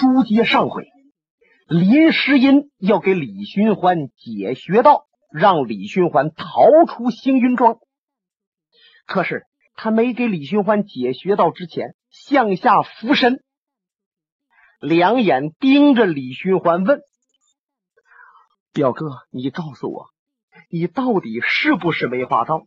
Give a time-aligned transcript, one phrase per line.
[0.00, 0.88] 书接上回，
[1.68, 7.78] 林诗音要给李寻欢解穴道，让李寻欢逃出星云庄。
[9.04, 9.44] 可是
[9.74, 13.44] 他没给李寻欢解穴道之前，向下俯身，
[14.80, 17.02] 两眼盯着李寻欢问
[18.72, 20.06] ：“表哥，你告诉我，
[20.70, 22.66] 你到底是不是梅花道？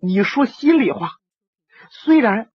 [0.00, 1.10] 你说心里话。
[1.90, 2.48] 虽然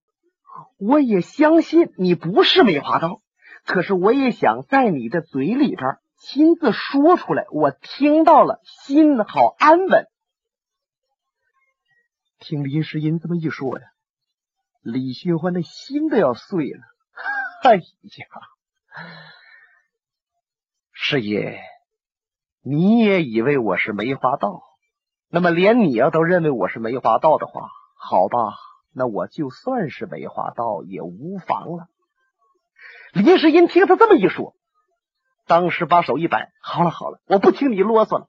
[0.80, 3.21] 我也相信你不是梅花刀。”
[3.66, 10.08] 可是我也想在你的嘴里边亲自说出来，我听到了，心好安稳。
[12.40, 13.86] 听林诗音这么一说呀，
[14.82, 16.80] 李寻欢的心都要碎了。
[17.64, 17.82] 哎呀，
[20.92, 21.62] 师爷，
[22.62, 24.64] 你也以为我是梅花道？
[25.30, 28.56] 那么连你要都认为我是梅花道的话，好吧，
[28.92, 31.88] 那我就算是梅花道也无妨了。
[33.14, 34.56] 林世英听他这么一说，
[35.46, 38.28] 当时把手一摆：“好了好了，我不听你啰嗦了。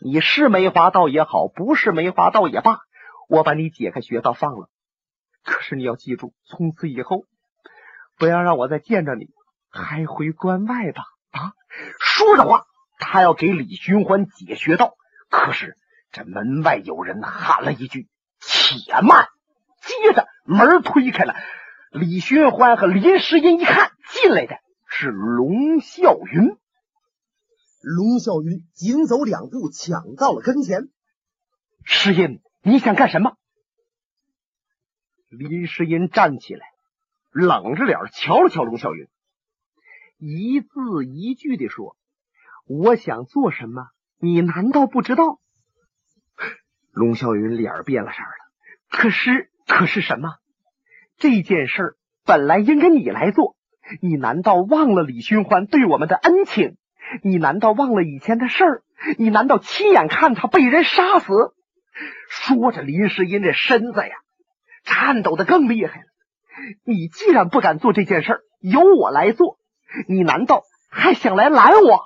[0.00, 2.78] 你是梅花道也好，不是梅花道也罢，
[3.28, 4.68] 我把你解开穴道放了。
[5.44, 7.24] 可是你要记住，从此以后
[8.18, 9.28] 不要让我再见着你，
[9.70, 11.52] 还回关外吧。”啊！
[12.00, 12.64] 说着话，
[12.98, 14.94] 他要给李寻欢解穴道，
[15.30, 15.76] 可是
[16.10, 18.08] 这门外有人喊了一句
[18.40, 19.28] ：“且慢！”
[19.80, 21.34] 接着门推开了。
[21.90, 26.56] 李寻欢和林诗音一看，进来的是龙啸云。
[27.80, 30.88] 龙啸云紧走两步，抢到了跟前。
[31.84, 33.36] 诗音，你想干什么？
[35.30, 36.66] 林诗音站起来，
[37.30, 39.08] 冷着脸瞧了瞧龙啸云，
[40.18, 41.96] 一字一句的说
[42.68, 45.40] ：“我想做什么，你难道不知道？”
[46.92, 48.28] 龙啸云脸变了色了。
[48.90, 50.36] 可是，可是什么？
[51.18, 53.56] 这件事本来应该你来做，
[54.00, 56.76] 你难道忘了李寻欢对我们的恩情？
[57.22, 58.82] 你难道忘了以前的事儿？
[59.16, 61.32] 你难道亲眼看他被人杀死？
[62.28, 64.14] 说着，林诗音这身子呀，
[64.84, 66.06] 颤抖的更厉害了。
[66.84, 69.58] 你既然不敢做这件事由我来做，
[70.08, 72.04] 你难道还想来拦我？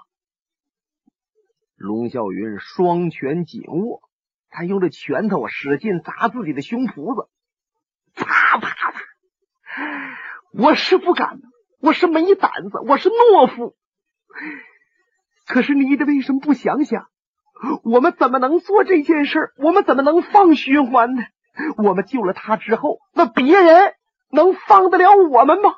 [1.77, 4.03] 龙啸云双拳紧握，
[4.49, 7.29] 他用着拳头使劲砸自己的胸脯子。
[8.15, 9.03] 啪啪啪！
[10.53, 11.41] 我是不敢，
[11.81, 13.75] 我是没胆子，我是懦夫。
[15.47, 17.09] 可是你的为什么不想想，
[17.85, 19.53] 我们怎么能做这件事？
[19.57, 21.23] 我们怎么能放循环呢？
[21.79, 23.95] 我们救了他之后，那别人
[24.31, 25.75] 能放得了我们吗？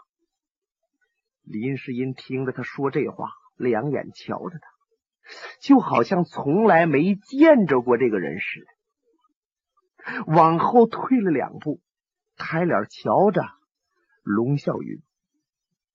[1.43, 4.69] 林世英听着他说这话，两眼瞧着他，
[5.61, 8.61] 就好像从来没见着过这个人似
[10.05, 11.81] 的，往后退了两步。
[12.37, 13.43] 抬脸瞧着
[14.25, 15.03] 龙啸云，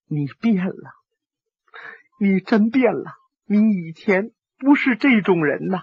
[0.08, 0.94] 你变了，
[2.20, 5.82] 你真变了，你以前不是这种人呐。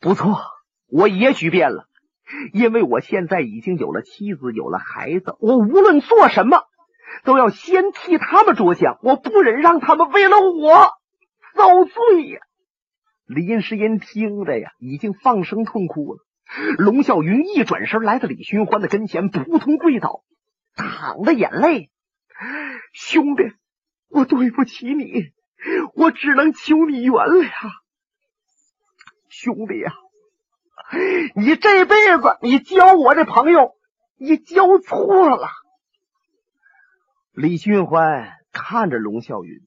[0.00, 0.40] 不错，
[0.88, 1.88] 我也许变了，
[2.52, 6.64] 因为我现在已经有了妻子，有了孩子，我无论做什么
[7.24, 10.90] 都要先替他们着想，我不忍让他们为了我
[11.54, 12.40] 遭罪呀。
[13.24, 16.24] 林诗音听着呀，已经放声痛哭了。
[16.78, 20.22] 龙啸云一转身，来到李寻欢的跟前，扑通跪倒，
[20.78, 21.90] 淌着眼泪
[22.94, 23.52] ：“兄弟，
[24.08, 25.32] 我对不起你，
[25.94, 27.50] 我只能求你原谅，
[29.28, 29.92] 兄弟呀，
[31.34, 33.76] 你这辈子你交我这朋友，
[34.16, 35.48] 你交错了。”
[37.34, 39.60] 李寻欢看着龙啸云，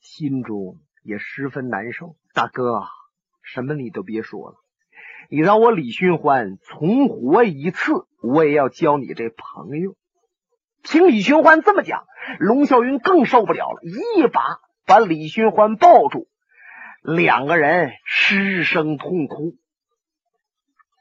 [0.00, 2.16] 心中也十分难受。
[2.32, 2.82] 大哥，
[3.42, 4.56] 什么你都别说了。
[5.28, 9.94] 你让我李寻欢重活一次，我也要交你这朋友。
[10.86, 12.06] 听李寻欢这么讲，
[12.38, 16.28] 龙啸云更受不了了，一把把李寻欢抱住，
[17.02, 19.56] 两个人失声痛哭。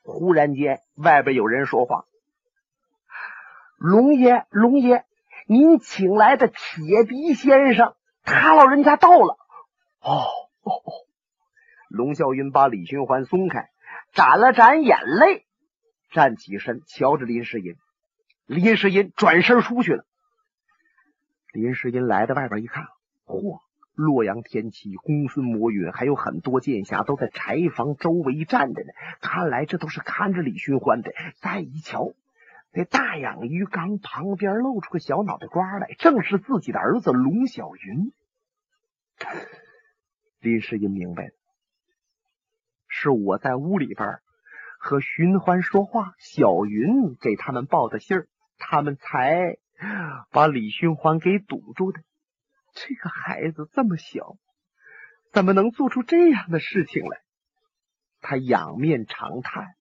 [0.03, 2.05] 忽然间，外边有人说话
[3.77, 5.05] ：“龙爷，龙爷，
[5.47, 9.37] 您请来的铁笛先生，他老人家到了。”
[10.01, 10.25] 哦
[10.63, 10.93] 哦哦！
[11.89, 13.69] 龙啸云把李寻欢松开。
[14.13, 15.45] 眨了眨眼泪，
[16.11, 17.75] 站起身，瞧着林世英。
[18.45, 20.05] 林世英转身出去了。
[21.53, 22.87] 林世英来到外边一看，
[23.25, 23.59] 嚯！
[23.93, 28.89] 洛阳天齐、公孙魔云，还有很多剑侠都在柴房周围站着呢。
[29.21, 31.13] 看来这都是看着李寻欢的。
[31.37, 32.11] 再一瞧，
[32.73, 38.11] 那大养鱼缸旁边露出个小脑袋瓜来，正是自己的儿子龙小云。
[40.41, 41.31] 林世英明白了。
[42.89, 44.19] 是我在屋里边
[44.77, 48.27] 和寻欢说话，小云给他们报的信儿，
[48.57, 49.57] 他们才
[50.31, 51.99] 把李寻欢给堵住的。
[52.73, 54.37] 这个孩子这么小，
[55.31, 57.21] 怎么能做出这样的事情来？
[58.21, 59.75] 他仰面长叹：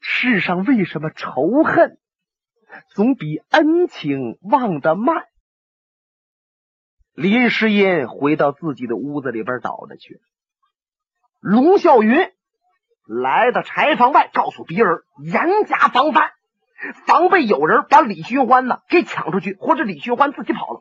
[0.00, 1.98] 世上为什么仇恨
[2.88, 5.26] 总比恩情忘得慢？
[7.12, 10.20] 林诗音回到自己的屋子里边倒着去。
[11.40, 12.32] 龙啸云
[13.06, 16.30] 来到柴房外，告诉别人严加防范，
[17.06, 20.80] 防备有人把李寻欢呢给抢出去，或者李寻欢自己跑了。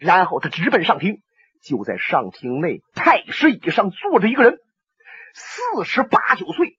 [0.00, 1.22] 然后他直奔上厅，
[1.62, 4.58] 就在上厅内太师椅上坐着一个人，
[5.34, 6.78] 四十八九岁，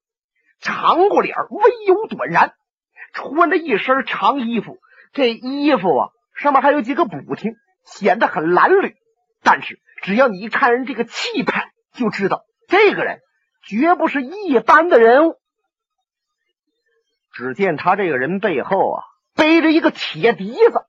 [0.59, 2.51] 长过脸，微有短髯，
[3.13, 4.77] 穿着一身长衣服。
[5.13, 7.53] 这衣服啊，上面还有几个补丁，
[7.85, 8.95] 显得很褴褛。
[9.43, 13.19] 但是只要你一看人这个气派，就知道这个人
[13.63, 15.35] 绝不是一般的人物。
[17.37, 19.03] 只见他这个人背后啊，
[19.35, 20.87] 背着一个铁笛子，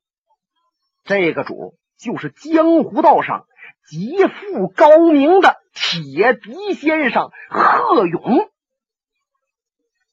[1.05, 1.77] 这个主。
[1.99, 3.45] 就是江湖道上
[3.91, 8.49] 极富高明的铁笛先生贺勇。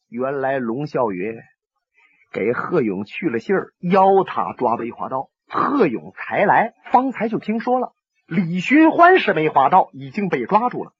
[0.09, 1.35] 原来龙啸云
[2.33, 5.29] 给贺勇去了信儿，邀他抓梅花盗。
[5.47, 7.93] 贺勇才来，方才就听说了
[8.25, 10.91] 李寻欢是梅花盗，已经被抓住了。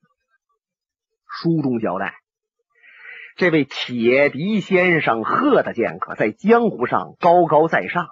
[1.28, 2.14] 书中交代，
[3.36, 8.08] 这位铁笛先生贺大剑客在江湖上高高在上，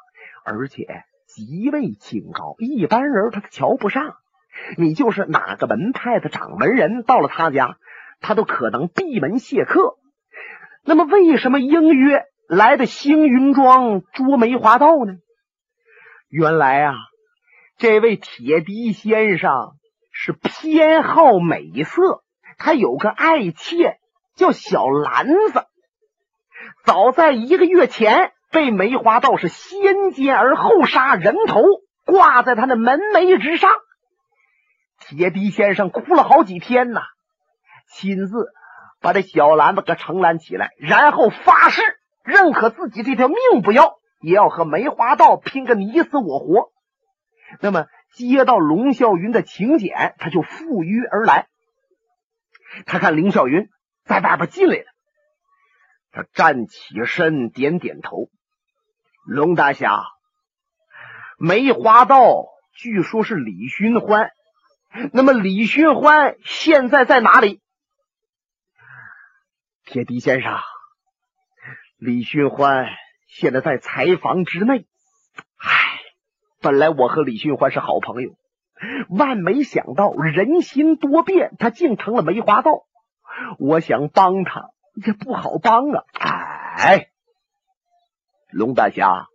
[0.46, 0.86] 而且。
[1.26, 4.18] 极为清高，一般人他都瞧不上。
[4.78, 7.78] 你就是哪个门派的掌门人，到了他家，
[8.20, 9.96] 他都可能闭门谢客。
[10.84, 15.14] 那么，为什么应约来的星云庄捉梅花盗呢？
[16.30, 16.94] 原来啊，
[17.80, 19.72] 这位铁笛先生
[20.12, 22.24] 是偏好美色，
[22.60, 23.98] 他有个爱妾
[24.36, 25.66] 叫小兰子。
[26.86, 28.32] 早在一个月前。
[28.54, 31.64] 被梅花道是先奸而后杀，人头
[32.06, 33.72] 挂在他的门楣之上。
[35.00, 37.02] 铁笛先生哭了好几天呐，
[37.90, 38.52] 亲自
[39.02, 41.82] 把这小篮子给承揽起来，然后发誓，
[42.24, 46.70] 认可自己这条命不要，也要和梅花道拼个你死我活。
[47.60, 51.48] 那么接到龙啸云的请柬，他就赴约而来。
[52.86, 53.68] 他看林啸云
[54.04, 54.86] 在外边进来了，
[56.12, 58.30] 他站起身，点点头。
[59.26, 60.04] 龙大侠，
[61.38, 62.46] 梅花道
[62.76, 64.32] 据说是李寻欢，
[65.14, 67.62] 那么李寻欢现在在哪里？
[69.86, 70.60] 铁笛先生，
[71.98, 72.88] 李寻欢
[73.28, 74.86] 现在在柴房之内。
[75.58, 76.00] 唉，
[76.62, 78.36] 本来我和李寻欢是好朋友，
[79.10, 82.86] 万没想到人心多变，他竟成了梅花道。
[83.60, 84.70] 我想帮他，
[85.06, 86.02] 也不好帮啊！
[86.78, 87.08] 哎。
[88.52, 89.26] 龙大侠，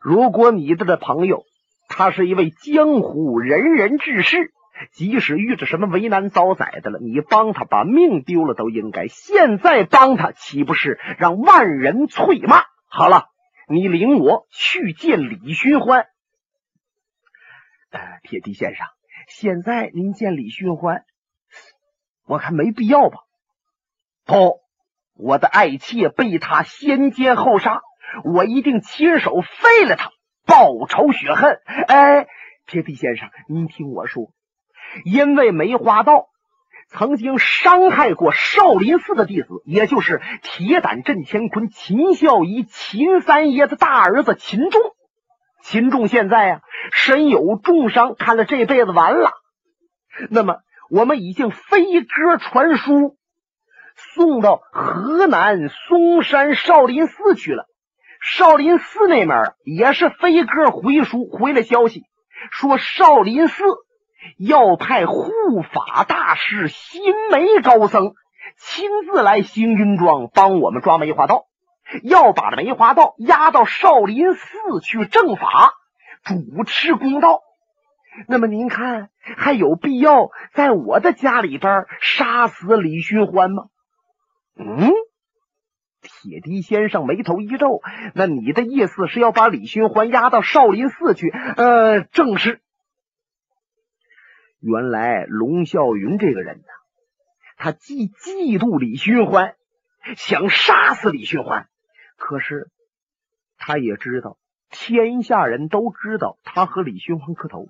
[0.00, 1.42] 如果你的这朋友
[1.88, 4.52] 他是一位江湖仁人志士，
[4.92, 9.08] 即使遇着什么为难遭宰的了，你帮他把命丢了都应该。
[9.08, 12.62] 现在帮他，岂不是让万人啐骂？
[12.86, 13.26] 好了，
[13.68, 16.06] 你领我去见李寻欢。
[17.90, 18.86] 呃，铁笛先生，
[19.26, 21.02] 现在您见李寻欢，
[22.28, 23.18] 我看没必要吧？
[24.24, 24.60] 不。
[25.20, 27.80] 我的爱妾被他先奸后杀，
[28.22, 30.12] 我一定亲手废了他，
[30.46, 31.58] 报仇雪恨。
[31.88, 32.28] 哎，
[32.66, 34.30] 铁笛先生，您听我说，
[35.04, 36.28] 因为梅花道
[36.88, 44.80] 曾经伤害过少林寺的弟子，也就是铁胆镇乾坤秦孝仪秦三爷的大儿子秦仲。
[45.64, 46.60] 秦仲现在啊
[46.92, 49.32] 身有重伤，看了这辈子完了。
[50.30, 50.58] 那么
[50.90, 53.16] 我们已经飞鸽传书。
[54.14, 57.66] 送到河南嵩山少林寺去了。
[58.22, 62.04] 少林寺那面也是飞鸽回书回了消息，
[62.52, 63.64] 说少林寺
[64.38, 65.28] 要派护
[65.72, 67.02] 法大师新
[67.32, 68.12] 梅高僧
[68.56, 71.46] 亲自来行云庄帮我们抓梅花道，
[72.04, 75.72] 要把这梅花道押到少林寺去正法，
[76.24, 77.40] 主持公道。
[78.26, 83.68] 那么您看，还有必要在我的家里边杀死李寻欢吗？
[84.56, 84.90] 嗯，
[86.00, 87.80] 铁笛先生眉头一皱，
[88.14, 91.28] 那你的意思是要把李寻欢押到少林寺去？
[91.30, 92.60] 呃，正是。
[94.60, 96.64] 原来龙啸云这个人呢，
[97.56, 99.54] 他既嫉妒李寻欢，
[100.16, 101.68] 想杀死李寻欢，
[102.16, 102.68] 可是
[103.56, 104.36] 他也知道
[104.70, 107.68] 天下人都知道他和李寻欢磕头，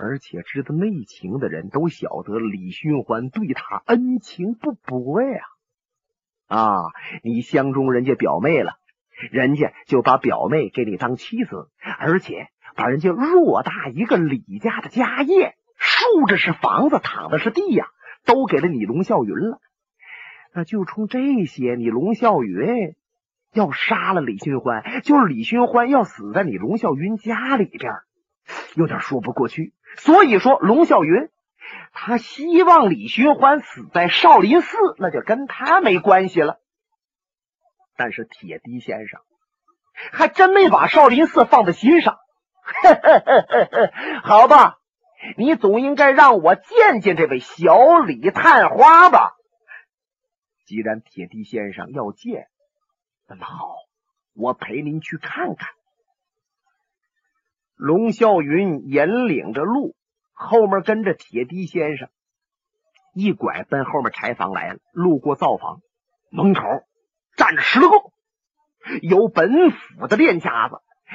[0.00, 5.40] 而且知道内情的人都晓得李寻欢对他恩情不薄呀。
[6.48, 6.82] 啊，
[7.22, 8.78] 你相中人家表妹了，
[9.30, 17.86] 人家就把表妹给你当妻子，而且把人家偌大一个李家的家业，竖着是房子，躺的是地呀，
[18.24, 19.60] 都给了你龙啸云了。
[20.52, 22.96] 那就冲这些，你龙啸云
[23.52, 27.92] 要杀了李寻欢，就是李寻欢要死在你龙啸云家里边，
[28.74, 29.72] 有点说不过去。
[29.96, 31.30] 所以说，龙啸云
[31.92, 36.60] 他希望李寻欢死在少林寺，那就跟他没关系了。
[37.96, 39.20] 但是铁笛先生
[39.92, 42.18] 还真没把少林寺放在心上。
[44.22, 44.78] 好吧，
[45.36, 49.34] 你总应该让我见见这位小李探花吧。
[50.66, 52.46] 既然铁笛先生要见，
[53.26, 53.74] 那么好，
[54.34, 55.68] 我陪您去看看。
[57.80, 59.96] 龙啸云引领着路，
[60.32, 62.08] 后面跟着铁笛先生，
[63.14, 64.78] 一拐奔后面柴房来了。
[64.92, 65.80] 路过灶房
[66.30, 66.62] 门口。
[67.36, 67.96] 站着十来个，
[69.00, 70.74] 有本府的练家子，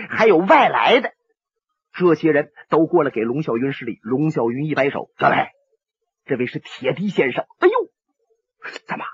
[0.10, 1.12] 还有外来的。
[1.94, 4.00] 这些人都过来给龙啸云施礼。
[4.02, 5.50] 龙啸云一摆手：“各位，
[6.26, 7.74] 这位是铁笛先生。”哎呦，
[8.88, 9.06] 怎么，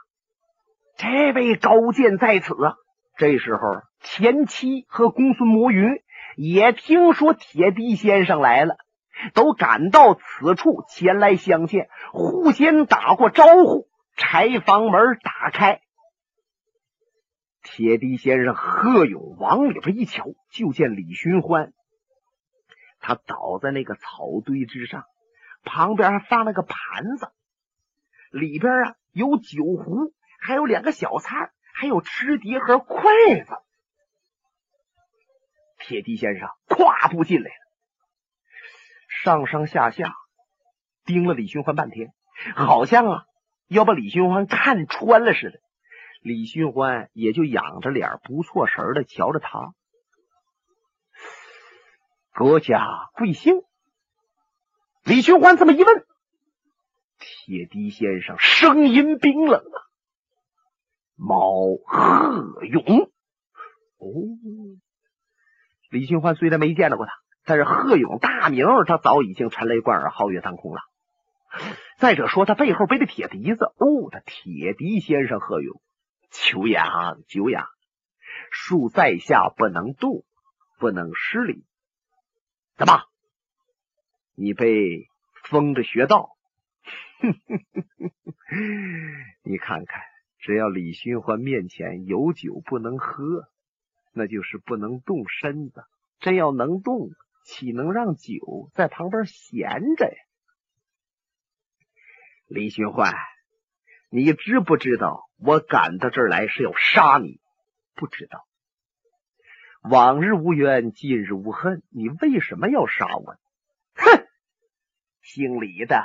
[0.95, 2.75] 这位高见在此啊？
[3.17, 3.61] 这时候，
[3.99, 6.01] 前妻和公孙魔云
[6.35, 8.77] 也听说铁笛先生来了，
[9.33, 13.89] 都赶到此处前来相见，互相打过招呼。
[14.17, 15.81] 柴房门打开。
[17.63, 21.73] 铁笛先生贺勇往里边一瞧，就见李寻欢，
[22.99, 25.05] 他倒在那个草堆之上，
[25.63, 27.31] 旁边还放了个盘子，
[28.31, 32.97] 里边啊有酒壶，还有两个小菜，还有吃碟和筷
[33.45, 33.53] 子。
[35.81, 37.55] 铁笛先生跨步进来了，
[39.09, 40.13] 上上下下
[41.05, 42.13] 盯了李寻欢半天，
[42.55, 43.23] 好像啊
[43.67, 45.59] 要把李寻欢看穿了似的。
[46.21, 49.73] 李寻欢也就仰着脸，不错神的瞧着他。
[52.31, 53.63] 阁下贵姓？
[55.03, 56.05] 李寻欢这么一问，
[57.17, 59.77] 铁笛先生声音冰冷啊
[61.17, 63.11] ：“毛鹤勇。”
[63.97, 64.07] 哦，
[65.91, 67.11] 李寻欢虽然没见到过他，
[67.43, 70.79] 但是贺勇大名他早已经陈雷贯耳、皓月当空了。
[71.97, 75.81] 再者说，他背后背的铁笛子，哦，他铁笛先生贺勇。
[76.29, 77.67] 久仰久仰，
[78.53, 80.23] 恕在下不能动，
[80.79, 81.65] 不能失礼。
[82.77, 83.03] 怎么？
[84.33, 85.09] 你被
[85.43, 86.37] 封着学道？
[89.43, 90.01] 你看看，
[90.39, 93.49] 只要李寻欢面前有酒不能喝，
[94.13, 95.83] 那就是不能动身子。
[96.19, 97.09] 真要能动，
[97.43, 100.15] 岂能让酒在旁边闲着呀？
[102.47, 103.13] 李寻欢。
[104.09, 107.39] 你知不知道我赶到这儿来是要杀你？
[107.95, 108.45] 不知道。
[109.89, 113.37] 往日无冤，近日无恨，你为什么要杀我？
[113.95, 114.27] 哼！
[115.21, 116.03] 姓李的，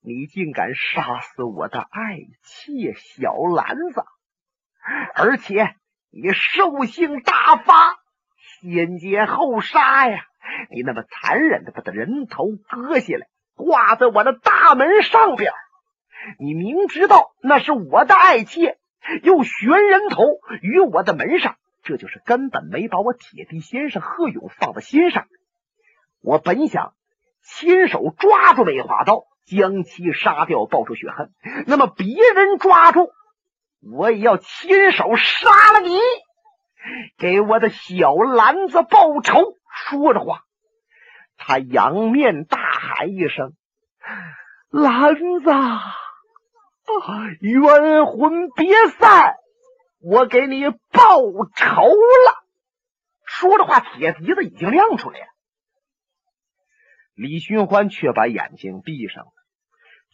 [0.00, 4.04] 你竟敢杀死我的爱妾小兰子，
[5.14, 5.74] 而且
[6.10, 7.96] 你兽性大发，
[8.60, 10.24] 先奸后杀呀！
[10.70, 15.52] 你那么残忍的把他人头割下来，挂在我的大门上边。
[16.38, 18.78] 你明知道那是我的爱妾，
[19.22, 20.24] 又悬人头
[20.60, 25.26] 于我的门上，这就是根本没把我铁笛先生贺勇放在心上。
[26.20, 26.94] 我本想
[27.42, 31.30] 亲手抓住梅花刀，将其杀掉，报仇雪恨。
[31.66, 33.12] 那么别人抓住，
[33.80, 35.98] 我也要亲手杀了你，
[37.18, 39.56] 给我的小兰子报仇。
[39.72, 40.42] 说着话，
[41.36, 43.54] 他仰面大喊一声
[44.70, 45.80] ：“兰子啊！”
[47.40, 49.36] 冤魂别散，
[50.02, 51.20] 我给你报
[51.54, 52.44] 仇了。
[53.24, 55.26] 说着话，铁笛子已经亮出来了。
[57.14, 59.32] 李寻欢却把眼睛闭上了，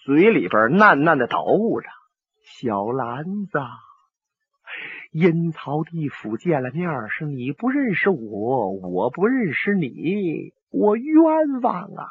[0.04, 1.88] 嘴里边喃喃的捣鼓着
[2.58, 3.58] ：“小兰子，
[5.10, 12.08] 阴曹地府见了面，是你不认识我，我不认识你，我冤枉啊！”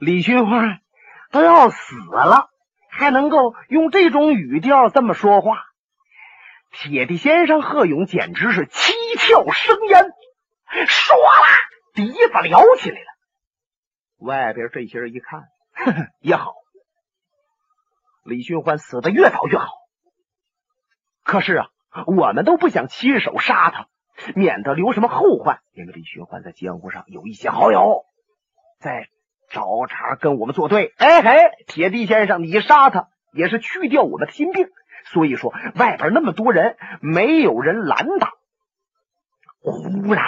[0.00, 0.80] 李寻欢
[1.30, 2.50] 都要死了。
[2.96, 5.64] 还能够用这种语调这么说话，
[6.70, 10.04] 铁笛先生贺勇简直是七窍生烟，
[10.86, 11.58] 唰啦，
[11.92, 13.06] 笛子撩起来了。
[14.18, 15.42] 外边这些人一看，
[15.72, 16.52] 呵 呵也好，
[18.24, 19.68] 李寻欢死的越早越好。
[21.22, 21.68] 可是啊，
[22.06, 23.88] 我们都不想亲手杀他，
[24.34, 25.60] 免得留什么后患。
[25.72, 28.04] 因为李寻欢在江湖上有一些好友，
[28.80, 29.08] 在。
[29.50, 34.68] 找茬跟我们作对，哎嘿，铁地先生，你杀他也是去掉我们的心病。
[35.04, 38.30] 所以说外边那么多人，没有人拦挡。
[39.60, 40.24] 忽然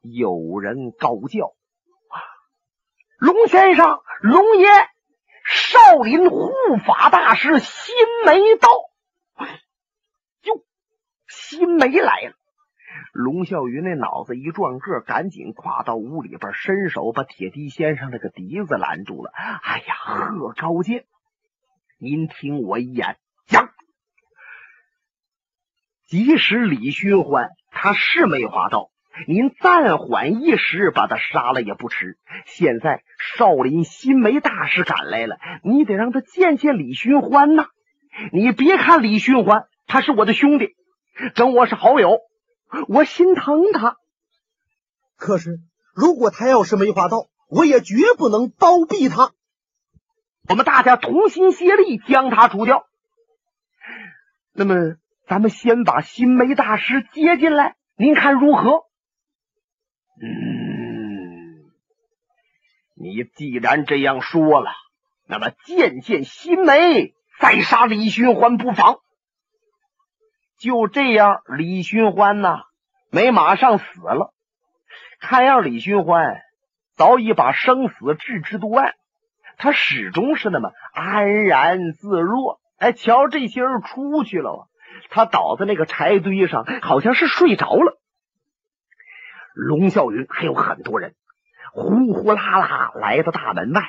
[0.00, 1.48] 有人高叫
[2.08, 2.16] ：“啊
[3.18, 4.66] 龙先生，龙爷，
[5.74, 6.52] 少林护
[6.86, 8.68] 法大师新梅到！”
[10.44, 10.62] 哟，
[11.26, 12.34] 新梅来了。
[13.12, 19.32] 龙啸云那脑子一转个，赶紧跨到屋里边，伸手把铁笛先生那个笛子拦住了。
[19.34, 21.04] 哎呀，贺高见，
[21.98, 23.16] 您听我一言
[23.46, 23.70] 讲。
[26.06, 28.90] 即使李寻欢他是梅花道，
[29.26, 32.18] 您暂缓一时把他杀了也不迟。
[32.46, 37.68] 现在少林新梅大师赶来了，你得让他见见李寻欢呐。
[38.32, 40.74] 你别看李寻欢他是我的兄弟，
[41.34, 42.20] 跟我是好友。
[42.88, 43.96] 我心疼他，
[45.16, 45.60] 可是
[45.94, 49.30] 如果他要是梅花道，我也绝不能包庇他。
[50.48, 52.86] 我们大家同心协力将他除掉。
[54.52, 54.96] 那么，
[55.28, 58.82] 咱们先把新梅大师接进来，您看如何？
[60.22, 61.70] 嗯，
[62.94, 64.70] 你既然这样说了，
[65.26, 68.98] 那么见见新梅，再杀李寻欢不妨。
[70.60, 72.62] 就这样，李寻欢呐，
[73.10, 74.32] 没马上死了。
[75.20, 76.40] 看样李寻欢
[76.96, 78.94] 早已把生死置之度外，
[79.58, 82.60] 他始终是那么安然自若。
[82.78, 84.68] 哎，瞧这些人出去了，
[85.10, 87.98] 他倒在那个柴堆上，好像是睡着了。
[89.54, 91.14] 龙啸云还有很多人，
[91.72, 93.82] 呼呼啦啦来到大门外。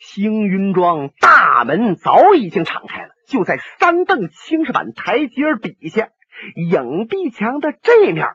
[0.00, 3.10] 星云庄大门早已经敞开了。
[3.26, 6.08] 就在三凳青石板台阶底下，
[6.56, 8.26] 影壁墙的这面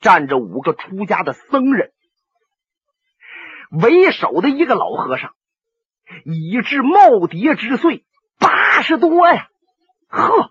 [0.00, 1.90] 站着五个出家的僧人，
[3.70, 5.34] 为首的一个老和尚
[6.24, 8.04] 已至耄耋之岁，
[8.38, 9.48] 八十多呀，
[10.06, 10.50] 呵，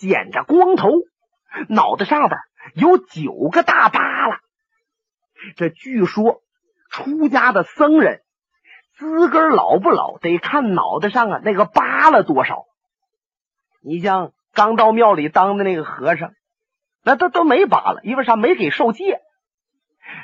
[0.00, 0.88] 剪着光头，
[1.68, 2.40] 脑袋上边
[2.74, 4.38] 有九个大疤了。
[5.56, 6.42] 这据说
[6.90, 8.22] 出家的僧人。
[8.94, 12.64] 资格老不老，得看脑袋上啊那个疤了多少。
[13.80, 16.32] 你像刚到庙里当的那个和尚，
[17.04, 18.34] 那都都没疤了，因为啥？
[18.34, 19.20] 没给受戒。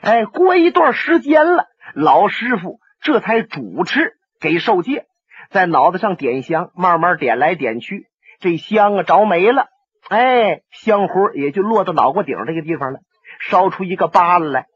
[0.02, 5.06] 哎，过一段时间了，老师傅这才主持给受戒，
[5.50, 8.08] 在脑袋上点香，慢慢点来点去，
[8.40, 9.68] 这香啊着没了，
[10.08, 13.00] 哎，香火也就落到脑瓜顶这个地方了，
[13.40, 14.66] 烧出一个疤了来。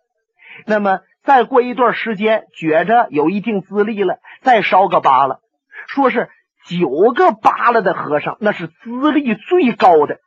[0.67, 1.01] 那么。
[1.25, 5.41] 再过一段时间，觉着有一定资历了，再烧个疤了。
[5.87, 6.31] 说是
[6.67, 10.21] 九个疤了的和尚，那是资历最高的。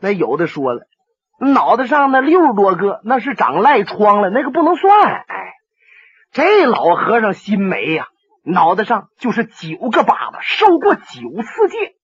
[0.00, 0.88] 那有的说了，
[1.38, 5.12] 脑袋上那六十多个，那是长赖疮了，那个不能算。
[5.12, 5.52] 哎，
[6.32, 8.08] 这老和尚心没呀，
[8.42, 11.02] 脑袋上就是九个疤子，受过九
[11.42, 11.94] 次戒，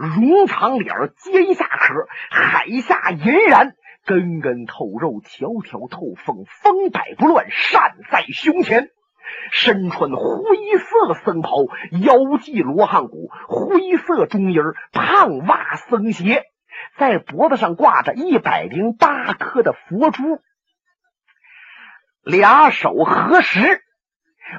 [0.00, 3.72] 容长脸，尖下壳，海下银髯。
[4.06, 8.88] 根根透肉，条条透风，风摆不乱，扇在胸前。
[9.52, 11.50] 身穿灰色僧袍，
[12.02, 14.56] 腰系罗汉骨，灰色中衣
[14.92, 16.44] 胖袜僧鞋，
[16.96, 20.40] 在脖子上挂着一百零八颗的佛珠，
[22.24, 23.82] 俩手合十，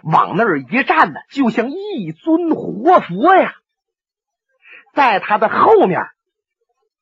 [0.04, 3.56] 往那儿一站呢，就像一尊活佛呀。
[4.94, 6.02] 在他的后面。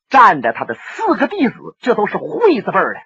[0.08, 2.96] 站着他的四个弟子，这都是慧字辈的：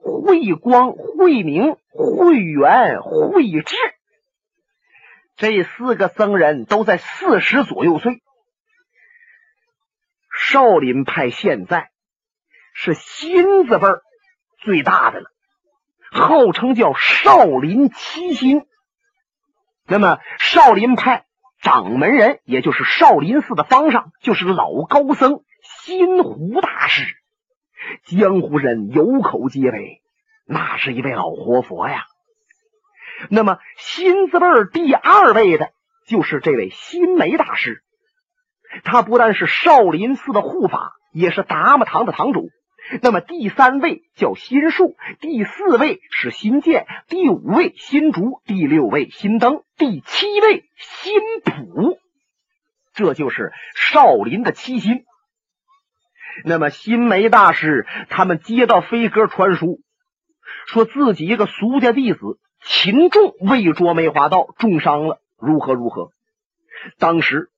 [0.00, 3.76] 慧光、慧明、慧元、慧智。
[5.36, 8.22] 这四个僧人都在四十左右岁。
[10.34, 11.90] 少林派现在
[12.72, 13.88] 是心字辈
[14.62, 15.30] 最大的了，
[16.10, 18.62] 号称叫少林七心。
[19.84, 21.25] 那么少林派
[21.60, 25.40] 掌门人，也就是少林寺的方丈，就是老高僧。
[25.84, 27.16] 心湖大师，
[28.04, 30.00] 江湖人有口皆碑，
[30.46, 32.04] 那是一位老活佛呀。
[33.30, 35.70] 那么新字辈第二位的，
[36.06, 37.82] 就是这位心梅大师。
[38.84, 42.50] 他不但是少林寺的护法，也是达摩堂的堂主。
[43.02, 51.98] 那么第三位叫新树，第四位是新建，第五位新竹，第六位新登，第七位新普。
[52.94, 55.04] 这就是少林的七心。
[56.44, 59.80] 那么，新梅大师他们接到飞鸽传书，
[60.66, 66.10] 说自己一个俗家弟子秦仲为捉梅花道重伤了，如何如何？
[66.98, 67.50] 当时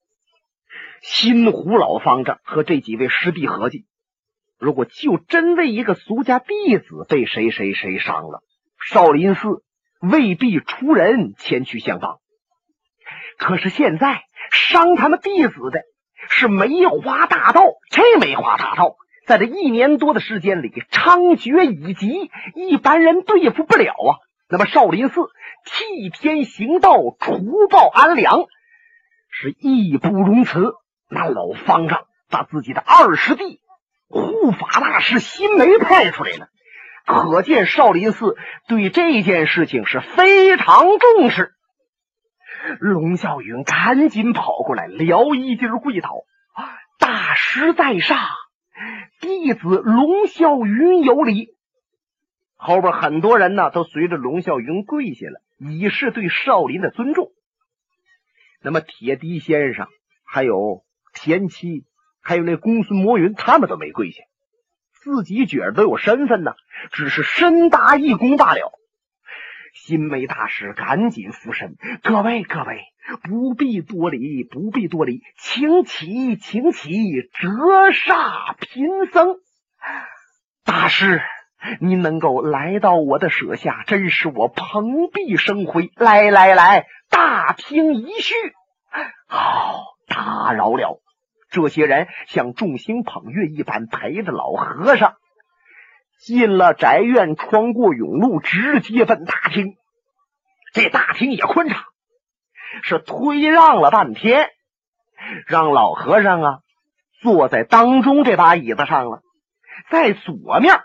[1.03, 3.85] 新胡老方丈和这几位师弟合计，
[4.59, 8.43] 如果就真为一个俗家弟子被谁谁谁伤了，
[8.85, 9.63] 少林寺
[10.01, 12.19] 未必出人前去相帮。
[13.39, 15.83] 可是现在伤他们弟子的
[16.29, 17.63] 是梅花大盗。
[17.91, 24.19] 这梅花大盗在这一年多的时间里猖獗已极，一般人对付不了啊。
[24.49, 25.21] 那么少林寺
[25.65, 28.47] 替天行道，除暴安良，
[29.31, 30.73] 是义不容辞。
[31.09, 33.61] 那老方丈把自己的二师弟
[34.09, 36.49] 护法大师辛梅派出来了。
[37.07, 41.53] 可见少林寺对这件事情是非常重视。
[42.81, 46.11] 龙啸云赶紧跑过来，撩衣襟跪倒
[46.99, 48.19] ：“大师在上，
[49.21, 51.57] 弟子龙啸云有礼。”
[52.61, 57.31] 后边很多人呢都随着龙啸云跪下了，以示对少林的尊重。
[58.61, 59.87] 那么铁笛先生、
[60.25, 60.83] 还有
[61.15, 61.85] 田七、
[62.29, 64.23] 还有那公孙魔云，他们都没跪下。
[64.93, 66.53] 自己觉得都有身份呢，
[66.93, 68.71] 只是深搭一躬罢了。
[69.73, 72.83] 新梅大师赶紧俯身：“各位各位，
[73.23, 76.93] 不必多礼，不必多礼，请起，请起，
[77.33, 77.49] 折
[77.93, 79.37] 煞贫僧。
[80.67, 81.23] 大师，
[81.81, 85.91] 您能够来到我的舍下，真是我蓬荜生辉。
[85.97, 88.35] 来来来，大厅一叙。
[89.29, 91.01] 好，打扰了。”
[91.51, 95.15] 这些人像众星捧月一般陪着老和尚
[96.21, 99.77] 进了宅院，穿过甬路，直接奔大厅。
[100.73, 101.85] 这大厅也宽敞，
[102.83, 104.51] 是推让了半天，
[105.47, 106.59] 让老和尚啊
[107.23, 109.23] 坐在当中这把椅子上了。
[109.91, 110.81] 在左面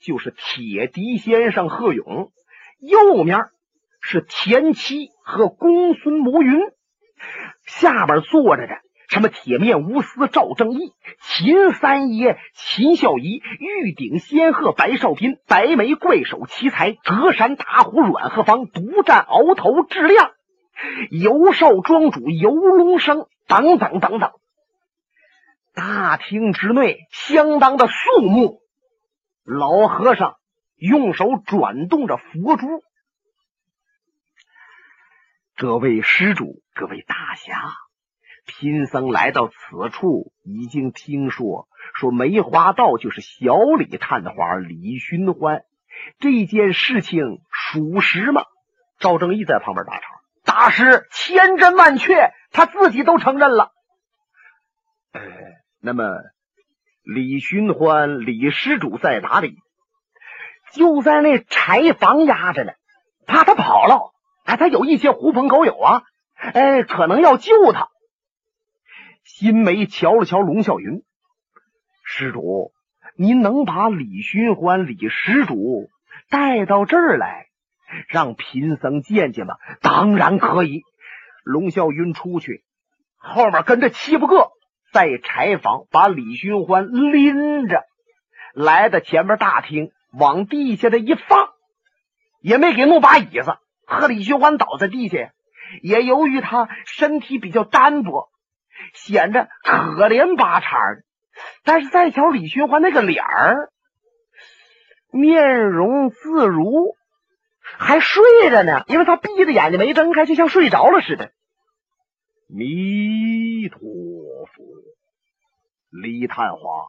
[0.00, 2.30] 就是铁笛先生贺勇，
[2.78, 3.46] 右面
[4.00, 6.58] 是田七和公孙摩云，
[7.66, 8.74] 下边坐着的。
[9.08, 10.92] 什么铁面无私赵正义、
[11.22, 20.32] 秦三爷秦孝仪、玉鼎仙鹤白少斌、白眉怪手奇才隔山打虎阮鹤芳、独占鳌头质亮、
[21.10, 24.32] 游少庄主游龙生等等等等。
[25.74, 28.60] 大厅之内相当的肃穆，
[29.42, 30.34] 老和尚
[30.76, 32.66] 用手转动着佛珠。
[35.56, 37.72] 各位施主，各位大侠。
[38.48, 39.54] 贫僧来到此
[39.90, 45.64] 处，已经听说说梅花道就是小李探花李寻欢，
[46.18, 48.42] 这件事情属实吗？
[48.98, 50.06] 赵正义在旁边打岔
[50.44, 53.70] ：“大师千真万确，他自己都承认了。”
[55.12, 55.20] 呃，
[55.80, 56.08] 那么
[57.04, 59.56] 李寻欢李施主在哪里？
[60.72, 62.72] 就在那柴房压着呢，
[63.26, 64.12] 怕他跑了。
[64.44, 66.02] 哎，他有一些狐朋狗友啊，
[66.34, 67.88] 哎，可能要救他。
[69.28, 71.02] 新梅瞧了瞧龙啸云，
[72.02, 72.72] 施主，
[73.14, 75.90] 您能把李寻欢、李施主
[76.30, 77.46] 带到这儿来，
[78.08, 79.56] 让贫僧见见吗？
[79.82, 80.82] 当然可以。
[81.44, 82.64] 龙啸云出去，
[83.18, 84.48] 后面跟着七八个，
[84.92, 87.84] 在柴房把李寻欢拎着，
[88.54, 91.50] 来到前面大厅，往地下的一放，
[92.40, 95.32] 也没给弄把椅子，和李寻欢倒在地下。
[95.82, 98.30] 也由于他身体比较单薄。
[98.94, 101.02] 显得可怜巴叉的，
[101.64, 103.70] 但是再瞧李寻欢那个脸儿，
[105.10, 106.96] 面容自如，
[107.60, 111.32] 还睡着呢，因为他闭着眼睛没睁开，就像睡着了似的。
[112.48, 114.64] 弥陀佛，
[115.90, 116.86] 李探花，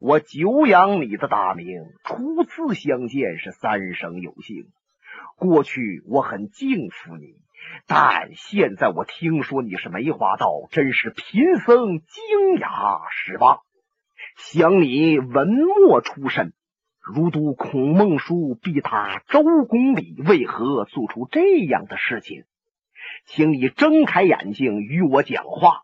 [0.00, 1.66] 我久仰你的大名，
[2.04, 4.66] 初次相见是三生有幸。
[5.36, 7.41] 过去我很敬服你。
[7.86, 13.60] 但现在我听说你是梅花道，真是贫僧惊讶失望。
[14.36, 16.52] 想你文墨出身，
[17.00, 22.44] 如读孔孟书，必达周公礼，为何做出这样的事情？
[23.26, 25.82] 请你睁开眼睛与我讲话。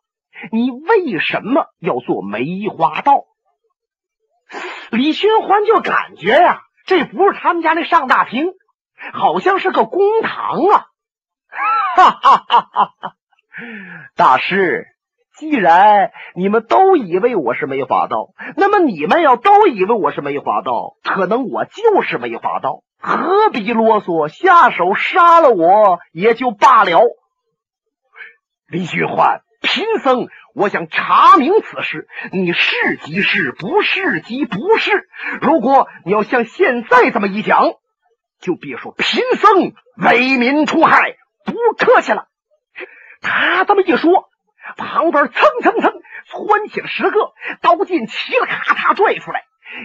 [0.52, 3.24] 你为什么要做梅花道？
[4.90, 8.52] 李寻欢就感觉呀，这不是他们家那上大厅，
[9.12, 10.86] 好像是个公堂啊。
[11.98, 12.66] 哈哈哈！
[12.70, 13.12] 哈哈，
[14.14, 14.86] 大师，
[15.36, 27.00] 既然你们都以为我是梅花道，那么你们要都以为我是梅花道，可能我就是梅花道，何必啰嗦，下手杀了我也就罢了。
[28.68, 35.08] 李寻欢，贫僧我想查明此事，你是即是，不是即不是。
[35.40, 37.72] 如果你要像现在这么一讲，
[38.40, 41.16] 就别说贫僧为民除害。
[41.48, 42.26] 不客气了，
[43.20, 44.28] 他这么一说，
[44.76, 45.92] 旁边蹭蹭蹭
[46.26, 47.32] 窜起了十个
[47.62, 49.42] 刀剑，齐了咔嚓拽出来，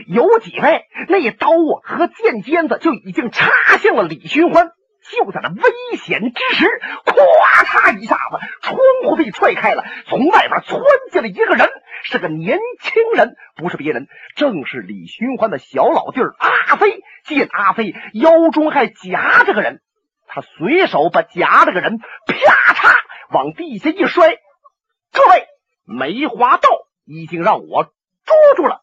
[0.08, 4.72] 有几位那刀啊和剑尖子就已经插向了李寻欢。
[5.04, 6.66] 就在那危险之时，
[7.06, 11.70] 咵嚓一下子，窗户被踹开了，从外边窜进来一个人，
[12.04, 17.02] 是个年轻人，不是别人，正是李寻欢的小老弟儿阿飞。
[17.26, 19.80] 见阿飞腰中还夹着个人，
[20.34, 22.96] 他随手把夹着个人啪嚓
[23.30, 24.36] 往地下一摔。
[25.12, 25.46] 各位，
[25.86, 26.70] 梅花道
[27.06, 28.83] 已经让我捉住了